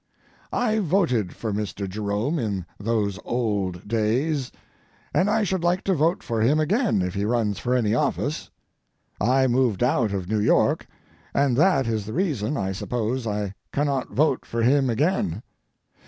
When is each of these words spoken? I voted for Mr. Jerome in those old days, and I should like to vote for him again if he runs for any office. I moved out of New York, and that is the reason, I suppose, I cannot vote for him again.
I 0.51 0.79
voted 0.79 1.35
for 1.35 1.53
Mr. 1.53 1.87
Jerome 1.87 2.39
in 2.39 2.65
those 2.79 3.19
old 3.23 3.87
days, 3.87 4.51
and 5.13 5.29
I 5.29 5.43
should 5.43 5.63
like 5.63 5.83
to 5.83 5.93
vote 5.93 6.23
for 6.23 6.41
him 6.41 6.59
again 6.59 7.03
if 7.03 7.13
he 7.13 7.23
runs 7.23 7.59
for 7.59 7.75
any 7.75 7.93
office. 7.93 8.49
I 9.21 9.45
moved 9.45 9.83
out 9.83 10.11
of 10.11 10.27
New 10.27 10.39
York, 10.39 10.87
and 11.35 11.55
that 11.55 11.85
is 11.85 12.07
the 12.07 12.13
reason, 12.13 12.57
I 12.57 12.71
suppose, 12.71 13.27
I 13.27 13.53
cannot 13.71 14.09
vote 14.09 14.43
for 14.43 14.63
him 14.63 14.89
again. 14.89 15.43